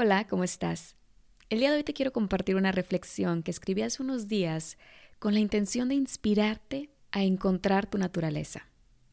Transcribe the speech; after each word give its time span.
Hola, 0.00 0.28
¿cómo 0.28 0.44
estás? 0.44 0.94
El 1.50 1.58
día 1.58 1.72
de 1.72 1.78
hoy 1.78 1.82
te 1.82 1.92
quiero 1.92 2.12
compartir 2.12 2.54
una 2.54 2.70
reflexión 2.70 3.42
que 3.42 3.50
escribí 3.50 3.82
hace 3.82 4.00
unos 4.00 4.28
días 4.28 4.78
con 5.18 5.34
la 5.34 5.40
intención 5.40 5.88
de 5.88 5.96
inspirarte 5.96 6.90
a 7.10 7.24
encontrar 7.24 7.90
tu 7.90 7.98
naturaleza. 7.98 8.68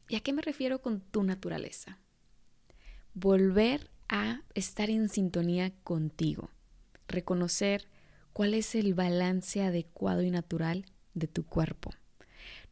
¿Y 0.09 0.15
a 0.15 0.19
qué 0.19 0.31
me 0.31 0.43
refiero 0.43 0.83
con 0.83 1.01
tu 1.01 1.23
naturaleza? 1.23 1.97
Volver 3.15 3.89
a 4.09 4.43
estar 4.53 4.91
en 4.91 5.09
sintonía 5.09 5.73
contigo, 5.83 6.51
reconocer 7.07 7.87
cuál 8.31 8.53
es 8.53 8.75
el 8.75 8.93
balance 8.93 9.63
adecuado 9.63 10.21
y 10.21 10.29
natural 10.29 10.85
de 11.15 11.25
tu 11.25 11.47
cuerpo. 11.47 11.95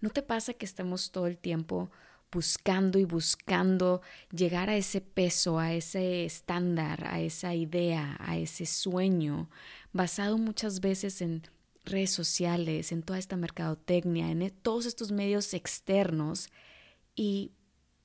¿No 0.02 0.12
te 0.12 0.22
pasa 0.22 0.54
que 0.54 0.68
estamos 0.68 1.12
todo 1.12 1.26
el 1.26 1.40
tiempo 1.40 1.90
buscando 2.34 2.98
y 2.98 3.06
buscando 3.06 4.02
llegar 4.32 4.70
a 4.70 4.76
ese 4.76 5.02
peso, 5.02 5.60
a 5.60 5.74
ese 5.74 6.26
estándar, 6.26 7.08
a 7.08 7.22
esa 7.22 7.54
idea, 7.54 8.18
a 8.20 8.38
ese 8.38 8.66
sueño, 8.66 9.50
basado 9.92 10.38
muchas 10.38 10.80
veces 10.80 11.22
en 11.22 11.44
redes 11.86 12.12
sociales, 12.12 12.92
en 12.92 13.04
toda 13.04 13.20
esta 13.20 13.38
mercadotecnia, 13.38 14.32
en 14.32 14.42
e, 14.42 14.50
todos 14.50 14.86
estos 14.86 15.12
medios 15.12 15.54
externos 15.54 16.50
y 17.16 17.52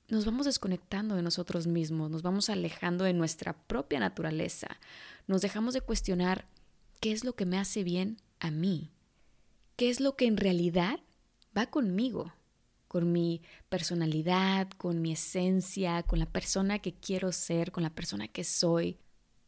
nos 0.09 0.25
vamos 0.25 0.45
desconectando 0.45 1.15
de 1.15 1.23
nosotros 1.23 1.65
mismos, 1.65 2.11
nos 2.11 2.21
vamos 2.21 2.49
alejando 2.49 3.05
de 3.05 3.13
nuestra 3.13 3.53
propia 3.53 3.99
naturaleza, 3.99 4.79
nos 5.27 5.41
dejamos 5.41 5.73
de 5.73 5.81
cuestionar 5.81 6.47
qué 6.99 7.11
es 7.11 7.23
lo 7.23 7.35
que 7.35 7.45
me 7.45 7.57
hace 7.57 7.83
bien 7.83 8.17
a 8.39 8.51
mí, 8.51 8.91
qué 9.75 9.89
es 9.89 9.99
lo 9.99 10.15
que 10.15 10.27
en 10.27 10.37
realidad 10.37 10.99
va 11.57 11.67
conmigo 11.67 12.33
con 12.89 13.11
mi 13.11 13.43
personalidad, 13.69 14.67
con 14.71 14.99
mi 14.99 15.13
esencia, 15.13 16.01
con 16.01 16.17
la 16.17 16.25
persona 16.25 16.79
que 16.79 16.91
quiero 16.91 17.31
ser, 17.31 17.71
con 17.71 17.83
la 17.83 17.91
persona 17.91 18.27
que 18.27 18.43
soy, 18.43 18.97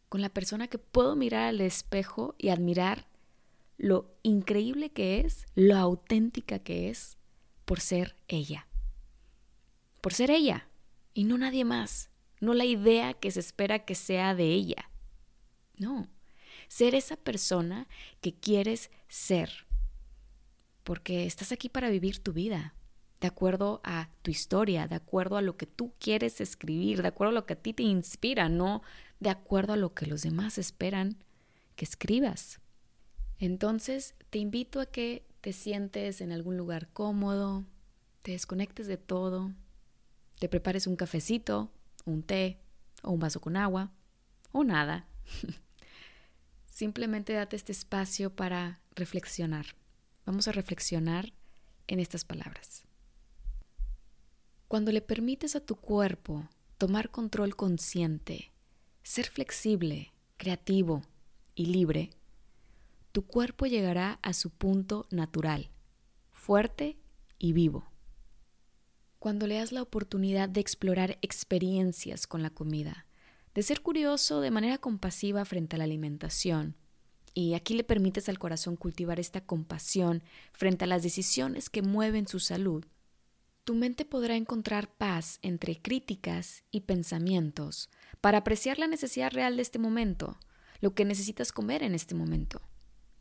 con 0.10 0.22
la 0.22 0.30
persona 0.30 0.68
que 0.68 0.78
puedo 0.78 1.16
mirar 1.16 1.50
al 1.50 1.60
espejo 1.60 2.36
y 2.38 2.50
admirar 2.50 3.08
lo 3.80 4.14
increíble 4.22 4.92
que 4.92 5.22
es, 5.22 5.48
lo 5.56 5.76
auténtica 5.76 6.60
que 6.60 6.92
es 6.92 7.18
por 7.66 7.80
ser 7.80 8.16
ella. 8.28 8.68
Por 10.02 10.14
ser 10.14 10.30
ella 10.30 10.70
y 11.16 11.24
no 11.24 11.40
nadie 11.40 11.66
más, 11.66 12.12
no 12.42 12.54
la 12.54 12.66
idea 12.66 13.16
que 13.16 13.32
se 13.32 13.40
espera 13.40 13.86
que 13.86 13.96
sea 13.96 14.36
de 14.36 14.54
ella. 14.54 14.92
No, 15.78 16.08
ser 16.68 16.94
esa 16.94 17.18
persona 17.18 17.88
que 18.22 18.36
quieres 18.36 18.92
ser. 19.08 19.66
Porque 20.84 21.26
estás 21.26 21.52
aquí 21.52 21.70
para 21.70 21.90
vivir 21.90 22.20
tu 22.20 22.34
vida, 22.34 22.76
de 23.22 23.28
acuerdo 23.28 23.82
a 23.84 24.10
tu 24.24 24.32
historia, 24.32 24.88
de 24.88 24.96
acuerdo 24.96 25.38
a 25.38 25.44
lo 25.44 25.56
que 25.56 25.68
tú 25.68 25.94
quieres 26.00 26.42
escribir, 26.42 27.04
de 27.04 27.08
acuerdo 27.08 27.30
a 27.30 27.36
lo 27.36 27.46
que 27.46 27.54
a 27.54 27.62
ti 27.62 27.72
te 27.72 27.84
inspira, 27.84 28.50
no 28.50 28.82
de 29.20 29.30
acuerdo 29.30 29.74
a 29.74 29.78
lo 29.78 29.94
que 29.94 30.08
los 30.08 30.24
demás 30.24 30.58
esperan 30.58 31.24
que 31.76 31.86
escribas. 31.86 32.60
Entonces, 33.38 34.16
te 34.32 34.40
invito 34.40 34.80
a 34.80 34.88
que 34.88 35.28
te 35.40 35.54
sientes 35.54 36.20
en 36.20 36.32
algún 36.32 36.58
lugar 36.58 36.90
cómodo, 36.90 37.64
te 38.24 38.32
desconectes 38.32 38.88
de 38.88 38.98
todo, 38.98 39.52
te 40.40 40.50
prepares 40.50 40.88
un 40.88 40.96
cafecito, 40.96 41.72
un 42.06 42.24
té 42.24 42.60
o 43.04 43.12
un 43.12 43.20
vaso 43.20 43.40
con 43.40 43.56
agua 43.56 43.92
o 44.52 44.64
nada. 44.64 45.08
Simplemente 46.66 47.34
date 47.34 47.56
este 47.56 47.72
espacio 47.72 48.36
para 48.36 48.82
reflexionar. 48.96 49.76
Vamos 50.26 50.48
a 50.48 50.52
reflexionar 50.52 51.34
en 51.88 52.00
estas 52.00 52.26
palabras. 52.26 52.86
Cuando 54.72 54.94
le 54.94 55.02
permites 55.02 55.58
a 55.58 55.60
tu 55.60 55.76
cuerpo 55.76 56.48
tomar 56.78 57.12
control 57.12 57.58
consciente, 57.58 58.54
ser 59.04 59.26
flexible, 59.26 60.14
creativo 60.38 61.02
y 61.56 61.66
libre, 61.66 62.12
tu 63.12 63.28
cuerpo 63.28 63.66
llegará 63.66 64.18
a 64.22 64.32
su 64.32 64.50
punto 64.50 65.08
natural, 65.10 65.72
fuerte 66.32 66.98
y 67.38 67.52
vivo. 67.52 67.92
Cuando 69.20 69.46
le 69.46 69.56
das 69.56 69.74
la 69.74 69.82
oportunidad 69.82 70.48
de 70.48 70.62
explorar 70.62 71.18
experiencias 71.22 72.26
con 72.26 72.42
la 72.42 72.50
comida, 72.50 73.06
de 73.54 73.64
ser 73.64 73.82
curioso 73.82 74.40
de 74.40 74.52
manera 74.52 74.78
compasiva 74.78 75.44
frente 75.44 75.76
a 75.76 75.80
la 75.80 75.84
alimentación, 75.84 76.78
y 77.34 77.56
aquí 77.56 77.74
le 77.74 77.84
permites 77.84 78.30
al 78.30 78.40
corazón 78.40 78.78
cultivar 78.78 79.20
esta 79.20 79.42
compasión 79.42 80.24
frente 80.54 80.86
a 80.86 80.88
las 80.88 81.04
decisiones 81.04 81.70
que 81.70 81.82
mueven 81.82 82.26
su 82.26 82.40
salud, 82.40 82.86
tu 83.64 83.76
mente 83.76 84.06
podrá 84.06 84.36
encontrar 84.36 84.92
paz 84.96 85.40
entre 85.42 85.80
críticas 85.80 86.64
y 86.72 86.82
pensamientos 86.82 87.90
para 88.20 88.40
apreciar 88.40 88.80
la 88.80 88.88
necesidad 88.88 89.32
real 89.32 89.56
de 89.56 89.62
este 89.62 89.80
momento, 89.80 90.40
lo 90.80 90.96
que 90.96 91.06
necesitas 91.06 91.52
comer 91.52 91.84
en 91.84 91.94
este 91.94 92.16
momento. 92.16 92.62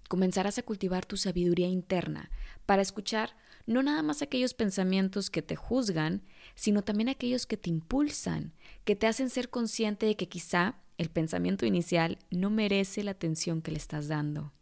Comenzarás 0.08 0.58
a 0.58 0.62
cultivar 0.62 1.06
tu 1.06 1.16
sabiduría 1.16 1.68
interna 1.68 2.30
para 2.66 2.82
escuchar 2.82 3.36
no 3.66 3.82
nada 3.82 4.02
más 4.02 4.22
aquellos 4.22 4.54
pensamientos 4.54 5.30
que 5.30 5.42
te 5.42 5.56
juzgan, 5.56 6.22
sino 6.54 6.82
también 6.82 7.08
aquellos 7.08 7.46
que 7.46 7.56
te 7.56 7.70
impulsan, 7.70 8.54
que 8.84 8.96
te 8.96 9.06
hacen 9.06 9.30
ser 9.30 9.50
consciente 9.50 10.06
de 10.06 10.16
que 10.16 10.28
quizá 10.28 10.80
el 10.98 11.10
pensamiento 11.10 11.66
inicial 11.66 12.18
no 12.30 12.50
merece 12.50 13.04
la 13.04 13.12
atención 13.12 13.62
que 13.62 13.70
le 13.70 13.78
estás 13.78 14.08
dando. 14.08 14.52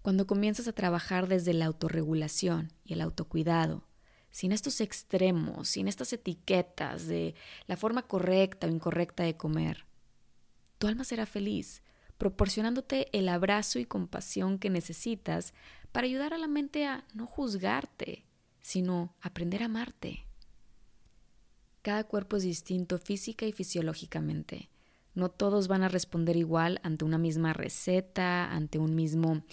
Cuando 0.00 0.26
comienzas 0.26 0.66
a 0.66 0.72
trabajar 0.72 1.28
desde 1.28 1.52
la 1.52 1.66
autorregulación 1.66 2.72
y 2.84 2.94
el 2.94 3.02
autocuidado, 3.02 3.86
sin 4.32 4.50
estos 4.50 4.80
extremos, 4.80 5.68
sin 5.68 5.86
estas 5.86 6.12
etiquetas 6.12 7.06
de 7.06 7.36
la 7.66 7.76
forma 7.76 8.02
correcta 8.02 8.66
o 8.66 8.70
incorrecta 8.70 9.22
de 9.22 9.36
comer. 9.36 9.84
Tu 10.78 10.88
alma 10.88 11.04
será 11.04 11.26
feliz, 11.26 11.82
proporcionándote 12.18 13.16
el 13.16 13.28
abrazo 13.28 13.78
y 13.78 13.84
compasión 13.84 14.58
que 14.58 14.70
necesitas 14.70 15.54
para 15.92 16.06
ayudar 16.06 16.34
a 16.34 16.38
la 16.38 16.48
mente 16.48 16.86
a 16.86 17.06
no 17.14 17.26
juzgarte, 17.26 18.24
sino 18.62 19.14
aprender 19.20 19.62
a 19.62 19.66
amarte. 19.66 20.26
Cada 21.82 22.04
cuerpo 22.04 22.36
es 22.36 22.44
distinto 22.44 22.98
física 22.98 23.44
y 23.44 23.52
fisiológicamente. 23.52 24.70
No 25.14 25.30
todos 25.30 25.68
van 25.68 25.82
a 25.82 25.88
responder 25.88 26.36
igual 26.36 26.80
ante 26.82 27.04
una 27.04 27.18
misma 27.18 27.52
receta, 27.52 28.50
ante 28.50 28.78
un 28.78 28.94
mismo 28.94 29.44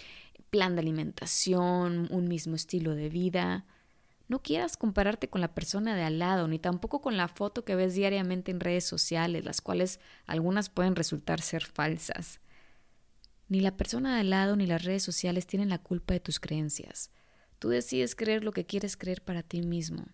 plan 0.49 0.75
de 0.75 0.81
alimentación, 0.81 2.07
un 2.11 2.27
mismo 2.29 2.55
estilo 2.55 2.95
de 2.95 3.09
vida. 3.09 3.65
No 4.29 4.43
quieras 4.43 4.77
compararte 4.77 5.27
con 5.27 5.41
la 5.41 5.55
persona 5.55 5.95
de 5.95 6.03
al 6.03 6.19
lado, 6.19 6.47
ni 6.47 6.59
tampoco 6.59 7.01
con 7.01 7.17
la 7.17 7.27
foto 7.27 7.65
que 7.65 7.73
ves 7.75 7.95
diariamente 7.95 8.51
en 8.51 8.59
redes 8.59 8.85
sociales, 8.85 9.43
las 9.43 9.59
cuales 9.59 9.99
algunas 10.27 10.69
pueden 10.69 10.95
resultar 10.95 11.41
ser 11.41 11.65
falsas. 11.65 12.39
Ni 13.47 13.59
la 13.59 13.75
persona 13.75 14.13
de 14.13 14.21
al 14.21 14.29
lado 14.29 14.55
ni 14.55 14.67
las 14.67 14.83
redes 14.83 15.01
sociales 15.01 15.47
tienen 15.47 15.69
la 15.69 15.79
culpa 15.79 16.13
de 16.13 16.19
tus 16.19 16.39
creencias. 16.39 17.09
Tú 17.57 17.69
decides 17.69 18.15
creer 18.15 18.43
lo 18.43 18.51
que 18.51 18.67
quieres 18.67 18.95
creer 18.95 19.23
para 19.23 19.41
ti 19.41 19.63
mismo. 19.63 20.05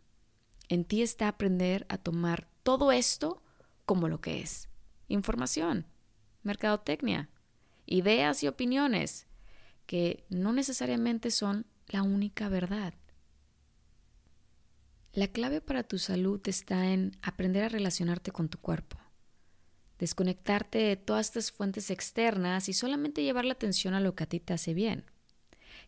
En 0.70 0.86
ti 0.86 1.02
está 1.02 1.28
aprender 1.28 1.86
a 1.90 1.98
tomar 1.98 2.48
todo 2.64 2.94
esto 2.94 3.44
como 3.86 4.08
lo 4.08 4.22
que 4.22 4.40
es. 4.40 4.70
Información, 5.10 5.88
mercadotecnia, 6.42 7.30
ideas 7.86 8.42
y 8.44 8.48
opiniones, 8.48 9.28
que 9.86 10.24
no 10.30 10.54
necesariamente 10.54 11.32
son 11.32 11.66
la 11.88 12.02
única 12.02 12.48
verdad. 12.48 12.94
La 15.16 15.30
clave 15.30 15.62
para 15.62 15.84
tu 15.84 15.98
salud 15.98 16.42
está 16.46 16.92
en 16.92 17.16
aprender 17.22 17.64
a 17.64 17.70
relacionarte 17.70 18.32
con 18.32 18.50
tu 18.50 18.58
cuerpo, 18.58 18.98
desconectarte 19.98 20.78
de 20.80 20.98
todas 20.98 21.28
estas 21.28 21.54
fuentes 21.54 21.90
externas 21.90 22.68
y 22.68 22.74
solamente 22.74 23.24
llevar 23.24 23.46
la 23.46 23.54
atención 23.54 23.94
a 23.94 24.02
lo 24.02 24.14
que 24.14 24.26
a 24.26 24.28
ti 24.28 24.42
te 24.42 24.52
hace 24.52 24.74
bien. 24.74 25.06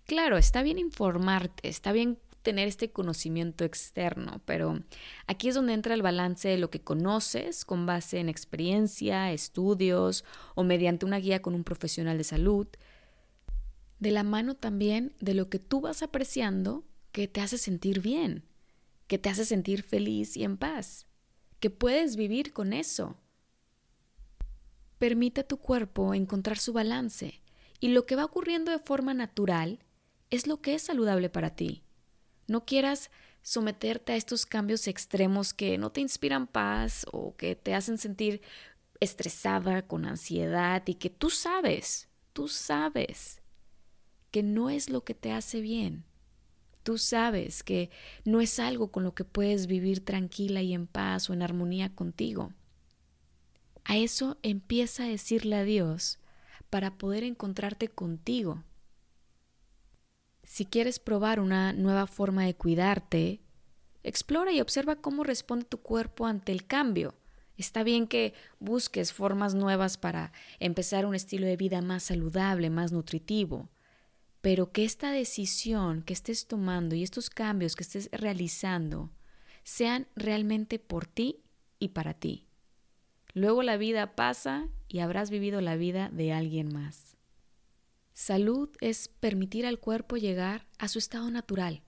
Claro, 0.05 0.37
está 0.37 0.63
bien 0.63 0.79
informarte, 0.79 1.67
está 1.67 1.91
bien 1.91 2.19
tener 2.41 2.69
este 2.69 2.89
conocimiento 2.93 3.65
externo, 3.65 4.39
pero 4.45 4.81
aquí 5.25 5.49
es 5.49 5.55
donde 5.55 5.73
entra 5.73 5.93
el 5.93 6.01
balance 6.01 6.47
de 6.47 6.57
lo 6.57 6.69
que 6.69 6.79
conoces 6.79 7.65
con 7.65 7.85
base 7.85 8.19
en 8.19 8.29
experiencia, 8.29 9.33
estudios 9.33 10.23
o 10.55 10.63
mediante 10.63 11.05
una 11.05 11.17
guía 11.17 11.41
con 11.41 11.53
un 11.53 11.65
profesional 11.65 12.17
de 12.17 12.23
salud, 12.23 12.67
de 13.99 14.11
la 14.11 14.23
mano 14.23 14.55
también 14.55 15.15
de 15.19 15.33
lo 15.33 15.49
que 15.49 15.59
tú 15.59 15.81
vas 15.81 16.01
apreciando 16.01 16.85
que 17.11 17.27
te 17.27 17.41
hace 17.41 17.57
sentir 17.57 17.99
bien 17.99 18.45
que 19.07 19.17
te 19.17 19.29
hace 19.29 19.45
sentir 19.45 19.83
feliz 19.83 20.37
y 20.37 20.43
en 20.43 20.57
paz, 20.57 21.07
que 21.59 21.69
puedes 21.69 22.15
vivir 22.15 22.53
con 22.53 22.73
eso. 22.73 23.17
Permite 24.99 25.41
a 25.41 25.47
tu 25.47 25.57
cuerpo 25.57 26.13
encontrar 26.13 26.57
su 26.57 26.73
balance 26.73 27.41
y 27.79 27.89
lo 27.89 28.05
que 28.05 28.15
va 28.15 28.25
ocurriendo 28.25 28.71
de 28.71 28.79
forma 28.79 29.13
natural 29.13 29.79
es 30.29 30.47
lo 30.47 30.61
que 30.61 30.75
es 30.75 30.81
saludable 30.83 31.29
para 31.29 31.55
ti. 31.55 31.83
No 32.47 32.65
quieras 32.65 33.11
someterte 33.41 34.13
a 34.13 34.15
estos 34.15 34.45
cambios 34.45 34.87
extremos 34.87 35.53
que 35.53 35.77
no 35.77 35.91
te 35.91 36.01
inspiran 36.01 36.47
paz 36.47 37.05
o 37.11 37.35
que 37.35 37.55
te 37.55 37.73
hacen 37.73 37.97
sentir 37.97 38.41
estresada, 38.99 39.87
con 39.87 40.05
ansiedad 40.05 40.83
y 40.85 40.95
que 40.95 41.09
tú 41.09 41.29
sabes, 41.29 42.09
tú 42.33 42.47
sabes 42.47 43.41
que 44.31 44.43
no 44.43 44.69
es 44.69 44.89
lo 44.89 45.03
que 45.03 45.13
te 45.13 45.31
hace 45.31 45.61
bien. 45.61 46.06
Tú 46.87 46.97
sabes 46.97 47.63
que 47.63 47.89
no 48.23 48.39
es 48.39 48.59
algo 48.59 48.93
con 48.93 49.03
lo 49.03 49.13
que 49.13 49.25
puedes 49.25 49.67
vivir 49.67 50.05
tranquila 50.05 50.61
y 50.61 50.73
en 50.73 50.87
paz 50.87 51.29
o 51.29 51.33
en 51.33 51.41
armonía 51.41 51.93
contigo. 51.93 52.53
A 53.83 53.97
eso 53.97 54.37
empieza 54.41 55.03
a 55.03 55.09
decirle 55.09 55.57
a 55.57 55.65
Dios 55.65 56.17
para 56.69 56.97
poder 56.97 57.25
encontrarte 57.25 57.89
contigo. 57.89 58.63
Si 60.43 60.65
quieres 60.65 60.99
probar 60.99 61.41
una 61.41 61.73
nueva 61.73 62.07
forma 62.07 62.45
de 62.45 62.55
cuidarte, 62.55 63.41
explora 64.03 64.53
y 64.53 64.61
observa 64.61 64.95
cómo 64.95 65.25
responde 65.25 65.65
tu 65.65 65.79
cuerpo 65.79 66.25
ante 66.25 66.53
el 66.53 66.67
cambio. 66.67 67.15
Está 67.57 67.83
bien 67.83 68.07
que 68.07 68.33
busques 68.61 69.11
formas 69.11 69.55
nuevas 69.55 69.97
para 69.97 70.31
empezar 70.61 71.05
un 71.05 71.15
estilo 71.15 71.47
de 71.47 71.57
vida 71.57 71.81
más 71.81 72.03
saludable, 72.03 72.69
más 72.69 72.93
nutritivo, 72.93 73.67
pero 74.47 74.71
que 74.71 74.85
esta 74.85 75.11
decisión 75.11 76.03
que 76.03 76.13
estés 76.13 76.47
tomando 76.47 76.95
y 76.95 77.03
estos 77.03 77.29
cambios 77.29 77.75
que 77.75 77.83
estés 77.83 78.09
realizando 78.13 79.11
sean 79.65 80.07
realmente 80.15 80.79
por 80.79 81.05
ti 81.05 81.43
y 81.79 81.89
para 81.89 82.13
ti. 82.13 82.47
Luego 83.33 83.61
la 83.61 83.75
vida 83.75 84.15
pasa 84.15 84.69
y 84.87 84.99
habrás 84.99 85.31
vivido 85.31 85.59
la 85.59 85.75
vida 85.75 86.09
de 86.13 86.31
alguien 86.31 86.71
más. 86.71 87.17
Salud 88.13 88.69
es 88.79 89.09
permitir 89.09 89.65
al 89.65 89.79
cuerpo 89.79 90.15
llegar 90.15 90.65
a 90.79 90.87
su 90.87 90.97
estado 90.97 91.29
natural. 91.29 91.83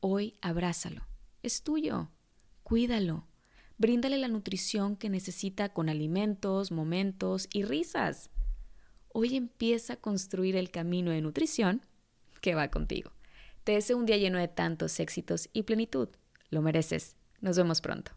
Hoy 0.00 0.36
abrázalo. 0.40 1.06
Es 1.44 1.62
tuyo. 1.62 2.10
Cuídalo. 2.64 3.28
Bríndale 3.76 4.18
la 4.18 4.26
nutrición 4.26 4.96
que 4.96 5.10
necesita 5.10 5.68
con 5.68 5.88
alimentos, 5.88 6.72
momentos 6.72 7.46
y 7.52 7.62
risas. 7.62 8.30
Hoy 9.20 9.34
empieza 9.34 9.94
a 9.94 9.96
construir 9.96 10.54
el 10.54 10.70
camino 10.70 11.10
de 11.10 11.20
nutrición 11.20 11.82
que 12.40 12.54
va 12.54 12.68
contigo. 12.68 13.10
Te 13.64 13.72
deseo 13.72 13.96
un 13.96 14.06
día 14.06 14.16
lleno 14.16 14.38
de 14.38 14.46
tantos 14.46 15.00
éxitos 15.00 15.48
y 15.52 15.64
plenitud. 15.64 16.08
Lo 16.50 16.62
mereces. 16.62 17.16
Nos 17.40 17.56
vemos 17.56 17.80
pronto. 17.80 18.12